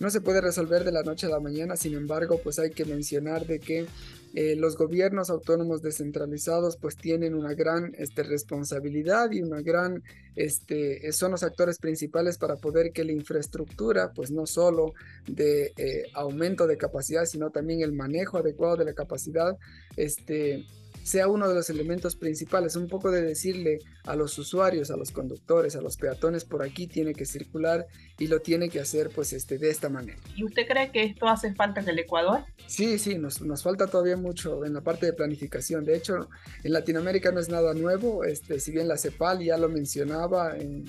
No 0.00 0.10
se 0.10 0.20
puede 0.20 0.40
resolver 0.40 0.84
de 0.84 0.92
la 0.92 1.02
noche 1.02 1.26
a 1.26 1.30
la 1.30 1.40
mañana, 1.40 1.76
sin 1.76 1.94
embargo, 1.94 2.40
pues 2.42 2.58
hay 2.58 2.70
que 2.70 2.84
mencionar 2.84 3.46
de 3.46 3.60
que 3.60 3.86
eh, 4.34 4.56
los 4.56 4.76
gobiernos 4.76 5.30
autónomos 5.30 5.80
descentralizados 5.80 6.76
pues 6.76 6.96
tienen 6.96 7.34
una 7.34 7.54
gran 7.54 7.94
este, 7.98 8.24
responsabilidad 8.24 9.30
y 9.30 9.42
una 9.42 9.62
gran, 9.62 10.02
este, 10.34 11.12
son 11.12 11.30
los 11.30 11.44
actores 11.44 11.78
principales 11.78 12.36
para 12.36 12.56
poder 12.56 12.90
que 12.90 13.04
la 13.04 13.12
infraestructura 13.12 14.12
pues 14.12 14.32
no 14.32 14.46
solo 14.46 14.94
de 15.28 15.72
eh, 15.76 16.10
aumento 16.14 16.66
de 16.66 16.76
capacidad, 16.76 17.26
sino 17.26 17.50
también 17.50 17.82
el 17.82 17.92
manejo 17.92 18.38
adecuado 18.38 18.76
de 18.76 18.86
la 18.86 18.94
capacidad, 18.94 19.56
este, 19.96 20.66
sea 21.04 21.28
uno 21.28 21.49
de 21.49 21.54
los 21.54 21.68
elementos 21.68 22.16
principales, 22.16 22.76
un 22.76 22.88
poco 22.88 23.11
de 23.11 23.23
decirle 23.23 23.78
a 24.04 24.16
los 24.16 24.37
usuarios, 24.38 24.90
a 24.90 24.96
los 24.96 25.12
conductores, 25.12 25.76
a 25.76 25.82
los 25.82 25.96
peatones, 25.96 26.44
por 26.44 26.62
aquí 26.62 26.87
tiene 26.87 27.14
que 27.14 27.26
circular 27.26 27.87
y 28.18 28.26
lo 28.26 28.40
tiene 28.40 28.70
que 28.70 28.80
hacer 28.80 29.11
pues 29.11 29.32
este, 29.32 29.58
de 29.58 29.70
esta 29.70 29.88
manera. 29.90 30.18
¿Y 30.34 30.44
usted 30.44 30.66
cree 30.66 30.90
que 30.90 31.04
esto 31.04 31.28
hace 31.28 31.54
falta 31.54 31.80
en 31.80 31.88
el 31.90 31.99
Ecuador? 31.99 32.44
Sí, 32.66 32.99
sí, 32.99 33.18
nos, 33.18 33.42
nos 33.42 33.62
falta 33.62 33.87
todavía 33.87 34.16
mucho 34.16 34.64
en 34.64 34.73
la 34.73 34.80
parte 34.80 35.04
de 35.06 35.12
planificación. 35.12 35.84
De 35.84 35.94
hecho, 35.94 36.28
en 36.62 36.73
Latinoamérica 36.73 37.32
no 37.32 37.40
es 37.40 37.50
nada 37.50 37.75
nuevo, 37.75 38.25
este, 38.25 38.58
si 38.58 38.73
bien 38.73 38.88
la 38.88 38.96
CEPAL 38.96 39.44
ya 39.44 39.58
lo 39.58 39.68
mencionaba, 39.68 40.56
en 40.56 40.84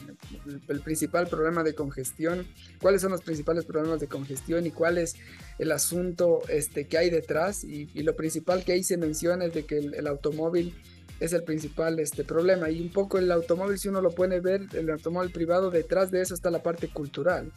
el, 0.69 0.79
principal 0.79 1.27
problema 1.27 1.63
de 1.63 1.75
congestión, 1.75 2.47
cuáles 2.81 3.01
son 3.01 3.11
los 3.11 3.21
principales 3.21 3.65
problemas 3.65 3.99
de 3.99 4.07
congestión 4.07 4.65
y 4.65 4.71
cuál 4.71 4.97
es 4.97 5.15
el 5.57 5.71
asunto 5.71 6.41
este, 6.49 6.87
que 6.87 6.97
hay 6.97 7.09
detrás 7.09 7.63
y, 7.63 7.87
lo 8.03 8.15
principal 8.15 8.63
que 8.63 8.73
ahí 8.73 8.83
se 8.83 8.97
menciona 8.97 9.45
es 9.45 9.53
de 9.53 9.65
que 9.65 9.77
el, 9.77 10.07
automóvil 10.07 10.73
es 11.19 11.33
el 11.33 11.43
principal 11.43 11.99
este, 11.99 12.23
problema 12.23 12.69
y 12.69 12.81
un 12.81 12.89
poco 12.89 13.17
el 13.17 13.31
automóvil 13.31 13.79
si 13.79 13.87
uno 13.87 14.01
lo 14.01 14.11
puede 14.11 14.41
ver 14.41 14.63
el 14.73 14.89
automóvil 14.89 15.31
privado 15.31 15.71
detrás 15.71 16.11
de 16.11 16.21
eso 16.21 16.33
está 16.33 16.51
la 16.51 16.61
parte 16.61 16.89
cultural 16.89 17.51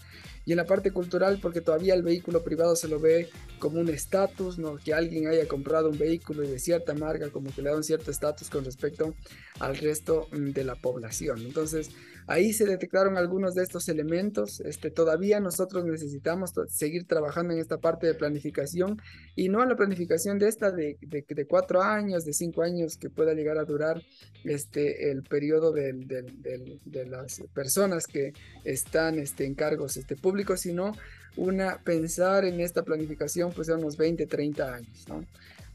y 0.48 0.52
en 0.52 0.56
la 0.56 0.64
parte 0.64 0.92
cultural 0.92 1.40
porque 1.42 1.60
todavía 1.60 1.92
el 1.92 2.02
vehículo 2.02 2.42
privado 2.42 2.74
se 2.74 2.88
lo 2.88 2.98
ve 2.98 3.28
como 3.58 3.80
un 3.80 3.90
estatus, 3.90 4.58
¿no? 4.58 4.78
que 4.78 4.94
alguien 4.94 5.26
haya 5.26 5.46
comprado 5.46 5.90
un 5.90 5.98
vehículo 5.98 6.40
de 6.40 6.58
cierta 6.58 6.94
marca 6.94 7.28
como 7.28 7.54
que 7.54 7.60
le 7.60 7.68
da 7.68 7.76
un 7.76 7.84
cierto 7.84 8.10
estatus 8.10 8.48
con 8.48 8.64
respecto 8.64 9.14
al 9.60 9.76
resto 9.76 10.26
mm, 10.32 10.52
de 10.52 10.64
la 10.64 10.74
población. 10.74 11.40
Entonces, 11.40 11.90
Ahí 12.28 12.52
se 12.52 12.66
detectaron 12.66 13.16
algunos 13.16 13.54
de 13.54 13.62
estos 13.62 13.88
elementos. 13.88 14.61
Este, 14.61 14.90
todavía 14.90 15.40
nosotros 15.40 15.87
necesitamos 15.87 16.52
seguir 16.68 17.06
trabajando 17.06 17.54
en 17.54 17.58
esta 17.58 17.78
parte 17.78 18.06
de 18.06 18.12
planificación 18.12 19.00
y 19.35 19.49
no 19.49 19.62
a 19.62 19.66
la 19.66 19.76
planificación 19.76 20.38
de 20.38 20.49
esta 20.49 20.70
de, 20.70 20.99
de, 21.00 21.47
cuatro 21.47 21.82
años, 21.82 22.26
de 22.26 22.35
cinco 22.35 22.62
años 22.62 22.99
que 22.99 23.08
pueda 23.08 23.32
llegar 23.32 23.56
a 23.56 23.64
durar 23.64 24.02
este, 24.44 25.11
el 25.11 25.23
periodo 25.23 25.73
de 25.73 27.06
las 27.08 27.40
personas 27.54 28.06
que 28.06 28.35
están 28.62 29.18
este, 29.18 29.47
en 29.47 29.54
cargos 29.54 29.97
este, 29.97 30.14
públicos, 30.14 30.61
sino 30.61 30.92
una 31.38 31.78
pensar 31.82 32.44
en 32.44 32.61
esta 32.61 32.82
planificación 32.82 33.52
pues 33.52 33.68
de 33.68 33.75
unos 33.75 33.97
20, 33.97 34.26
30 34.26 34.75
años. 34.75 35.08
¿no? 35.08 35.25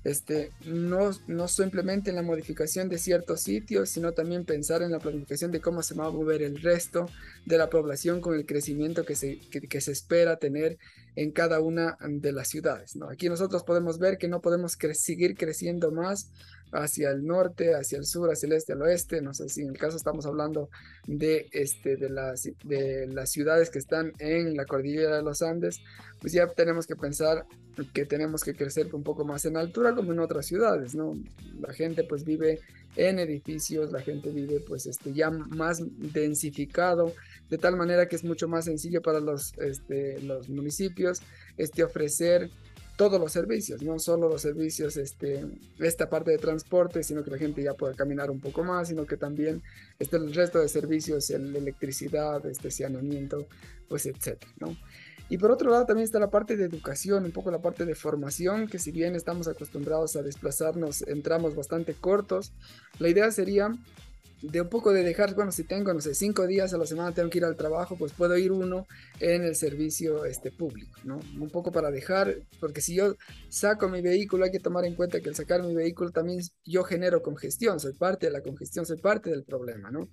Este, 0.04 0.52
no, 0.66 1.12
no 1.28 1.48
simplemente 1.48 2.10
en 2.10 2.18
la 2.18 2.22
modificación 2.22 2.90
de 2.90 2.98
ciertos 2.98 3.42
sitios, 3.42 3.90
sino 3.90 4.12
también 4.12 4.46
pensar 4.46 4.82
en 4.82 4.92
la 4.92 5.00
planificación 5.00 5.52
de 5.52 5.62
cómo 5.62 5.82
se 5.82 5.96
va 5.96 6.08
a 6.08 6.12
mover 6.12 6.42
el 6.42 6.62
resto 6.62 7.10
de 7.46 7.58
la 7.58 7.70
población 7.70 8.20
con 8.20 8.36
el 8.36 8.46
crecimiento 8.46 9.06
que 9.06 9.16
se, 9.16 9.40
que, 9.40 9.82
se 9.82 9.92
espera 9.92 10.38
tener 10.38 10.78
en 11.16 11.32
cada 11.32 11.60
una 11.60 11.98
de 12.02 12.32
las 12.32 12.50
ciudades. 12.50 12.96
¿no? 12.96 13.10
Aquí 13.10 13.30
nosotros 13.30 13.64
podemos 13.64 13.98
ver 14.00 14.18
que 14.18 14.28
no 14.28 14.42
podemos 14.42 14.78
seguir 14.94 15.36
creciendo 15.38 15.92
más 15.92 16.32
hacia 16.74 17.12
el 17.12 17.26
norte, 17.26 17.76
hacia 17.76 17.98
el 17.98 18.06
sur, 18.06 18.32
hacia 18.32 18.48
el 18.48 18.54
este, 18.54 18.74
al 18.74 18.82
oeste. 18.82 19.22
No 19.22 19.34
sé 19.34 19.50
si 19.50 19.62
en 19.62 19.70
el 19.70 19.78
caso 19.78 19.98
estamos 19.98 20.26
hablando 20.26 20.70
de, 21.08 21.48
este, 21.52 21.96
de, 21.96 22.10
las, 22.10 22.50
de 22.64 23.08
las 23.08 23.32
ciudades 23.32 23.70
que 23.70 23.80
están 23.80 24.12
en 24.20 24.56
la 24.56 24.66
cordillera 24.66 25.18
de 25.18 25.24
los 25.24 25.42
Andes, 25.42 25.82
pues 26.20 26.34
ya 26.34 26.48
tenemos 26.48 26.88
que 26.88 26.96
pensar 26.96 27.46
que 27.94 28.06
tenemos 28.06 28.44
que 28.44 28.54
crecer 28.54 28.94
un 28.94 29.04
poco 29.04 29.26
más 29.26 29.46
en 29.46 29.58
altura 29.58 29.96
como 29.96 30.14
en 30.14 30.20
otras 30.20 30.46
ciudades, 30.46 30.94
¿no? 30.96 31.14
La 31.60 31.74
gente 31.74 32.04
pues 32.04 32.24
vive 32.24 32.60
en 32.96 33.20
edificios, 33.20 33.92
la 33.92 34.02
gente 34.02 34.30
vive 34.30 34.60
pues 34.60 34.86
este 34.86 35.14
ya 35.14 35.32
más 35.32 35.82
densificado, 36.14 37.14
de 37.50 37.58
tal 37.58 37.76
manera 37.76 38.08
que 38.08 38.16
es 38.16 38.24
mucho 38.24 38.48
más 38.48 38.66
sencillo 38.66 39.02
para 39.02 39.20
los, 39.20 39.54
este, 39.58 40.22
los 40.22 40.50
municipios 40.50 41.22
este, 41.58 41.84
ofrecer 41.84 42.50
todos 42.96 43.20
los 43.20 43.32
servicios, 43.32 43.82
no 43.82 43.98
solo 44.00 44.30
los 44.30 44.42
servicios, 44.42 44.98
este, 44.98 45.46
esta 45.80 46.10
parte 46.10 46.32
de 46.32 46.38
transporte, 46.38 47.04
sino 47.04 47.24
que 47.24 47.32
la 47.32 47.38
gente 47.38 47.64
ya 47.64 47.74
pueda 47.74 47.94
caminar 47.94 48.30
un 48.30 48.40
poco 48.40 48.64
más, 48.64 48.90
sino 48.90 49.06
que 49.06 49.18
también 49.18 49.64
este, 50.00 50.18
el 50.18 50.34
resto 50.34 50.60
de 50.60 50.68
servicios, 50.68 51.30
el, 51.32 51.56
electricidad, 51.56 52.46
este 52.46 52.70
saneamiento, 52.70 53.48
pues 53.88 54.06
etcétera, 54.06 54.52
¿no? 54.60 54.78
Y 55.30 55.38
por 55.38 55.52
otro 55.52 55.72
lado 55.72 55.86
también 55.86 56.04
está 56.04 56.20
la 56.20 56.30
parte 56.30 56.56
de 56.56 56.66
educación, 56.66 57.26
un 57.26 57.32
poco 57.32 57.50
la 57.50 57.62
parte 57.62 57.86
de 57.86 57.96
formación, 57.96 58.68
que 58.68 58.78
si 58.78 58.92
bien 58.92 59.16
estamos 59.16 59.48
acostumbrados 59.48 60.16
a 60.16 60.22
desplazarnos 60.22 61.02
en 61.04 61.24
tramos 61.24 61.56
bastante 61.56 61.94
cortos, 61.94 62.52
la 63.00 63.10
idea 63.10 63.32
sería 63.32 63.74
de 64.44 64.60
un 64.60 64.68
poco 64.68 64.92
de 64.92 65.04
dejar, 65.04 65.34
bueno, 65.36 65.54
si 65.54 65.64
tengo, 65.64 65.94
no 65.94 66.02
sé, 66.02 66.14
cinco 66.14 66.46
días 66.46 66.74
a 66.74 66.78
la 66.78 66.86
semana 66.86 67.14
tengo 67.14 67.30
que 67.30 67.38
ir 67.38 67.46
al 67.46 67.56
trabajo, 67.56 67.96
pues 67.96 68.12
puedo 68.12 68.38
ir 68.38 68.52
uno 68.52 68.86
en 69.22 69.44
el 69.44 69.56
servicio 69.56 70.26
este, 70.26 70.52
público, 70.52 71.00
¿no? 71.06 71.22
Un 71.40 71.50
poco 71.50 71.72
para 71.72 71.92
dejar, 71.92 72.36
porque 72.60 72.82
si 72.82 72.96
yo 72.96 73.16
saco 73.48 73.88
mi 73.88 74.02
vehículo, 74.02 74.44
hay 74.44 74.52
que 74.52 74.60
tomar 74.60 74.84
en 74.84 74.96
cuenta 74.96 75.22
que 75.22 75.30
al 75.30 75.36
sacar 75.36 75.64
mi 75.64 75.74
vehículo 75.74 76.12
también 76.12 76.42
yo 76.66 76.84
genero 76.84 77.24
congestión, 77.24 77.80
soy 77.80 77.94
parte 77.94 78.26
de 78.26 78.34
la 78.34 78.42
congestión, 78.42 78.86
soy 78.86 78.98
parte 78.98 79.30
del 79.30 79.44
problema, 79.44 79.90
¿no? 79.92 80.10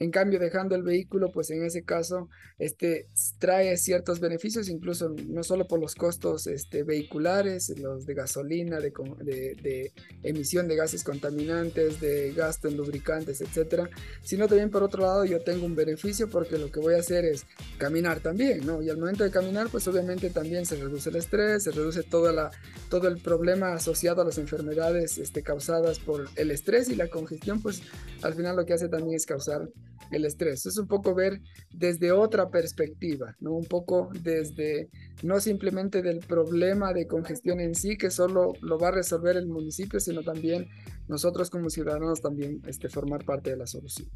En 0.00 0.10
cambio, 0.10 0.40
dejando 0.40 0.74
el 0.74 0.82
vehículo, 0.82 1.30
pues 1.30 1.50
en 1.50 1.62
ese 1.62 1.84
caso, 1.84 2.28
este 2.58 3.06
trae 3.38 3.76
ciertos 3.76 4.18
beneficios, 4.18 4.68
incluso 4.68 5.14
no 5.28 5.44
solo 5.44 5.68
por 5.68 5.78
los 5.78 5.94
costos 5.94 6.48
este, 6.48 6.82
vehiculares, 6.82 7.72
los 7.78 8.04
de 8.04 8.14
gasolina, 8.14 8.80
de, 8.80 8.90
de, 8.90 9.92
emisión 10.24 10.66
de 10.66 10.74
gases 10.74 11.04
contaminantes, 11.04 12.00
de 12.00 12.32
gasto 12.32 12.66
en 12.66 12.76
lubricantes, 12.76 13.40
etcétera, 13.40 13.88
sino 14.20 14.48
también 14.48 14.70
por 14.70 14.82
otro 14.82 15.02
lado 15.02 15.24
yo 15.24 15.40
tengo 15.42 15.64
un 15.64 15.76
beneficio 15.76 16.28
porque 16.28 16.58
lo 16.58 16.72
que 16.72 16.80
voy 16.80 16.94
a 16.94 16.98
hacer 16.98 17.24
es 17.24 17.46
caminar 17.78 18.18
también, 18.18 18.66
¿no? 18.66 18.82
Y 18.82 18.90
al 18.90 18.98
momento 18.98 19.22
de 19.22 19.30
caminar, 19.30 19.68
pues 19.70 19.86
obviamente 19.86 20.28
también 20.30 20.66
se 20.66 20.74
reduce 20.74 21.10
el 21.10 21.16
estrés, 21.16 21.62
se 21.62 21.70
reduce 21.70 22.02
toda 22.02 22.32
la, 22.32 22.50
todo 22.90 23.06
el 23.06 23.18
problema 23.18 23.74
asociado 23.74 24.22
a 24.22 24.24
las 24.24 24.38
enfermedades 24.38 25.18
este, 25.18 25.42
causadas 25.44 26.00
por 26.00 26.28
el 26.34 26.50
estrés 26.50 26.88
y 26.88 26.96
la 26.96 27.08
congestión, 27.08 27.62
pues 27.62 27.82
al 28.22 28.34
final 28.34 28.56
lo 28.56 28.66
que 28.66 28.72
hace 28.72 28.88
también 28.88 29.14
es 29.14 29.24
causar 29.24 29.68
el 30.14 30.24
estrés. 30.24 30.66
Es 30.66 30.78
un 30.78 30.86
poco 30.86 31.14
ver 31.14 31.40
desde 31.72 32.12
otra 32.12 32.50
perspectiva, 32.50 33.36
¿no? 33.40 33.52
Un 33.52 33.64
poco 33.64 34.10
desde, 34.22 34.90
no 35.22 35.40
simplemente 35.40 36.02
del 36.02 36.20
problema 36.20 36.92
de 36.92 37.06
congestión 37.06 37.60
en 37.60 37.74
sí, 37.74 37.96
que 37.96 38.10
solo 38.10 38.54
lo 38.60 38.78
va 38.78 38.88
a 38.88 38.92
resolver 38.92 39.36
el 39.36 39.46
municipio, 39.46 40.00
sino 40.00 40.22
también 40.22 40.68
nosotros 41.08 41.50
como 41.50 41.70
ciudadanos 41.70 42.20
también 42.20 42.62
este, 42.66 42.88
formar 42.88 43.24
parte 43.24 43.50
de 43.50 43.56
la 43.56 43.66
solución. 43.66 44.08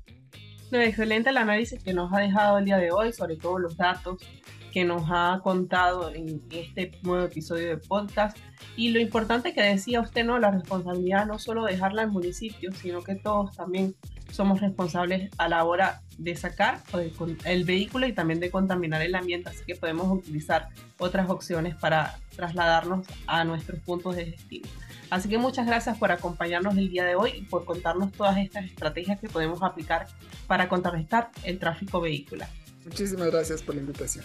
No, 0.71 0.79
excelente 0.81 1.31
el 1.31 1.39
análisis 1.39 1.83
que 1.83 1.95
nos 1.95 2.13
ha 2.13 2.19
dejado 2.19 2.59
el 2.59 2.67
día 2.67 2.77
de 2.77 2.91
hoy, 2.91 3.13
sobre 3.13 3.37
todo 3.37 3.59
los 3.59 3.77
datos 3.77 4.19
que 4.73 4.85
nos 4.85 5.05
ha 5.09 5.41
contado 5.43 6.13
en 6.15 6.43
este 6.51 6.93
nuevo 7.03 7.25
episodio 7.25 7.69
de 7.69 7.79
podcast. 7.79 8.37
Y 8.77 8.91
lo 8.91 9.01
importante 9.01 9.55
que 9.55 9.63
decía 9.63 10.01
usted, 10.01 10.25
¿no? 10.25 10.39
La 10.39 10.51
responsabilidad 10.51 11.27
no 11.27 11.39
solo 11.39 11.65
dejarla 11.65 12.03
al 12.03 12.11
municipio, 12.11 12.71
sino 12.73 13.03
que 13.03 13.15
todos 13.15 13.57
también 13.57 13.95
somos 14.31 14.61
responsables 14.61 15.31
a 15.39 15.49
la 15.49 15.65
hora 15.65 16.03
de 16.19 16.37
sacar 16.37 16.83
el 17.45 17.65
vehículo 17.65 18.07
y 18.07 18.13
también 18.13 18.41
de 18.41 18.51
contaminar 18.51 19.03
el 19.03 19.15
ambiente, 19.15 19.51
así 19.51 19.65
que 19.67 19.75
podemos 19.75 20.11
utilizar 20.11 20.69
otras 20.99 21.31
opciones 21.31 21.75
para 21.77 22.19
trasladarnos 22.37 23.07
a 23.27 23.45
nuestros 23.45 23.81
puntos 23.81 24.17
de 24.17 24.27
destino. 24.27 24.69
Así 25.11 25.29
que 25.29 25.39
muchas 25.39 25.67
gracias 25.67 25.97
por 25.97 26.13
acompañarnos 26.13 26.77
el 26.77 26.91
día 26.91 27.05
de 27.05 27.15
hoy 27.15 27.31
y 27.37 27.43
por 27.43 27.65
contarnos 27.65 28.13
todas 28.13 28.37
estas 28.37 28.67
estrategias 28.67 29.19
que 29.21 29.29
podemos 29.29 29.63
aplicar 29.63 30.07
para 30.47 30.69
contrarrestar 30.69 31.31
el 31.45 31.59
tráfico 31.59 32.01
vehicular. 32.01 32.49
Muchísimas 32.85 33.31
gracias 33.31 33.63
por 33.63 33.75
la 33.75 33.81
invitación. 33.81 34.25